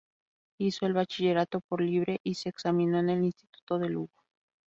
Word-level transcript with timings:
Hizo 0.57 0.87
el 0.87 0.93
bachillerato 0.93 1.61
por 1.61 1.79
libre 1.79 2.21
y 2.23 2.33
se 2.33 2.49
examinó 2.49 2.97
en 3.01 3.11
el 3.11 3.23
Instituto 3.23 3.77
de 3.77 3.89
Lugo. 3.89 4.23